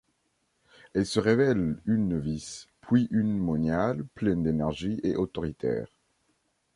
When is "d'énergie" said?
4.41-4.99